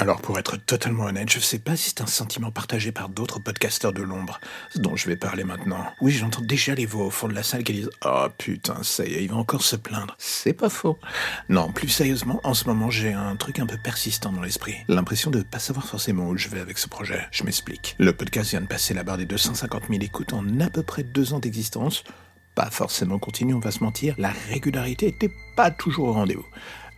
[0.00, 3.38] Alors pour être totalement honnête, je sais pas si c'est un sentiment partagé par d'autres
[3.38, 4.40] podcasteurs de l'ombre,
[4.76, 5.84] dont je vais parler maintenant.
[6.00, 9.04] Oui, j'entends déjà les voix au fond de la salle qui disent «Oh putain, ça
[9.04, 10.98] y est, il va encore se plaindre.» C'est pas faux.
[11.50, 14.76] Non, plus sérieusement, en ce moment j'ai un truc un peu persistant dans l'esprit.
[14.88, 17.28] L'impression de pas savoir forcément où je vais avec ce projet.
[17.30, 17.94] Je m'explique.
[17.98, 21.02] Le podcast vient de passer la barre des 250 000 écoutes en à peu près
[21.02, 22.04] deux ans d'existence
[22.56, 26.46] pas forcément continu, on va se mentir, la régularité était pas toujours au rendez-vous.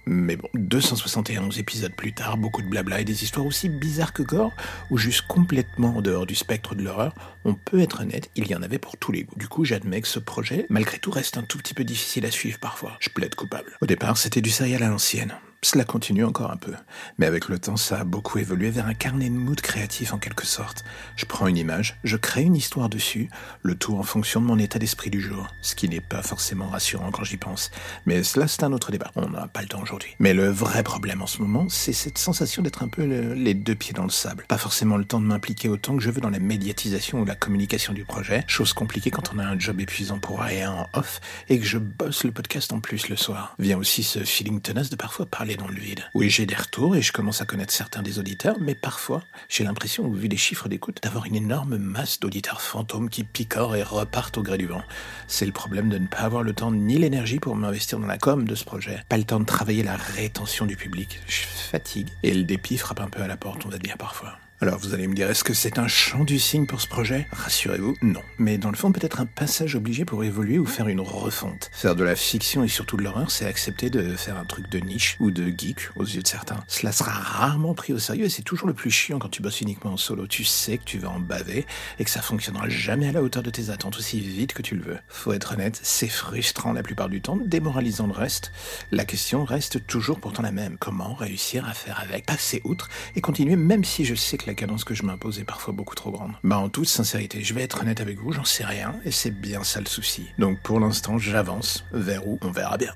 [0.07, 4.23] Mais bon, 271 épisodes plus tard, beaucoup de blabla et des histoires aussi bizarres que
[4.23, 4.53] gore,
[4.91, 8.55] ou juste complètement en dehors du spectre de l'horreur, on peut être honnête, il y
[8.55, 9.37] en avait pour tous les goûts.
[9.37, 12.31] Du coup, j'admets que ce projet, malgré tout, reste un tout petit peu difficile à
[12.31, 12.97] suivre parfois.
[13.01, 13.77] Je plaide coupable.
[13.81, 15.35] Au départ, c'était du serial à l'ancienne.
[15.65, 16.73] Cela continue encore un peu,
[17.19, 20.19] mais avec le temps, ça a beaucoup évolué vers un carnet de mood créatif en
[20.19, 20.83] quelque sorte.
[21.15, 23.31] Je prends une image, je crée une histoire dessus,
[23.63, 26.69] le tout en fonction de mon état d'esprit du jour, ce qui n'est pas forcément
[26.69, 27.71] rassurant quand j'y pense.
[28.07, 30.17] Mais cela, c'est un autre débat, on n'a pas le temps aujourd'hui.
[30.19, 33.77] Mais le vrai problème en ce moment, c'est cette sensation d'être un peu les deux
[33.77, 34.45] pieds dans le sable.
[34.49, 37.37] Pas forcément le temps de m'impliquer autant que je veux dans la médiatisation ou la
[37.37, 41.21] communication du projet, chose compliquée quand on a un job épuisant pour rien en off
[41.49, 43.55] et que je bosse le podcast en plus le soir.
[43.61, 46.05] Vient aussi ce feeling tenace de parfois parler dans le vide.
[46.15, 49.65] Oui, j'ai des retours et je commence à connaître certains des auditeurs, mais parfois, j'ai
[49.65, 54.39] l'impression, vu les chiffres d'écoute, d'avoir une énorme masse d'auditeurs fantômes qui picorent et repartent
[54.39, 54.83] au gré du vent.
[55.29, 58.19] C'est le problème de ne pas avoir le temps ni l'énergie pour m'investir dans la
[58.19, 59.03] com de ce projet.
[59.09, 61.21] Pas le temps de travailler la rétention du public.
[61.27, 64.39] Je fatigue et le dépit frappe un peu à la porte, on va dire parfois.
[64.63, 67.27] Alors vous allez me dire, est-ce que c'est un chant du signe pour ce projet?
[67.33, 68.23] Rassurez-vous, non.
[68.39, 71.69] Mais dans le fond, peut-être un passage obligé pour évoluer ou faire une refonte.
[71.73, 74.79] Faire de la fiction et surtout de l'horreur, c'est accepter de faire un truc de
[74.79, 76.63] niche ou de geek aux yeux de certains.
[76.69, 79.63] Cela sera rarement pris au sérieux et c'est toujours le plus chiant quand tu bosses
[79.63, 80.29] uniquement en solo.
[80.29, 81.67] Tu sais que tu vas en baver
[81.99, 84.77] et que ça fonctionnera jamais à la hauteur de tes attentes aussi vite que tu
[84.77, 84.99] le veux.
[85.09, 88.53] Faut être honnête, c'est frustrant la plupart du temps, démoralisant le reste.
[88.93, 90.77] La question reste toujours pourtant la même.
[90.79, 94.52] Comment réussir à faire avec, passer outre et continuer même si je sais que la
[94.53, 96.33] la cadence que je m'impose est parfois beaucoup trop grande.
[96.45, 99.31] Bah en toute sincérité, je vais être honnête avec vous, j'en sais rien, et c'est
[99.31, 100.27] bien ça le souci.
[100.39, 102.93] Donc pour l'instant, j'avance, vers où on verra bien.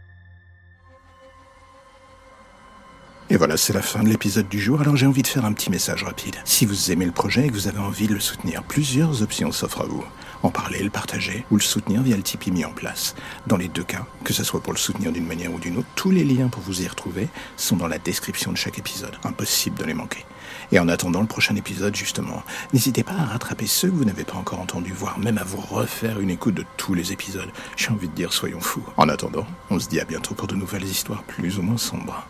[3.31, 5.54] Et voilà, c'est la fin de l'épisode du jour, alors j'ai envie de faire un
[5.54, 6.36] petit message rapide.
[6.44, 9.50] Si vous aimez le projet et que vous avez envie de le soutenir, plusieurs options
[9.50, 10.04] s'offrent à vous.
[10.42, 13.14] En parler, le partager ou le soutenir via le Tipeee mis en place.
[13.47, 15.88] Dans les deux cas, que ce soit pour le soutenir d'une manière ou d'une autre,
[15.94, 19.16] tous les liens pour vous y retrouver sont dans la description de chaque épisode.
[19.25, 20.26] Impossible de les manquer.
[20.72, 24.25] Et en attendant le prochain épisode, justement, n'hésitez pas à rattraper ceux que vous n'avez
[24.25, 27.50] pas encore entendus, voire même à vous refaire une écoute de tous les épisodes.
[27.77, 28.84] J'ai envie de dire, soyons fous.
[28.97, 32.26] En attendant, on se dit à bientôt pour de nouvelles histoires plus ou moins sombres.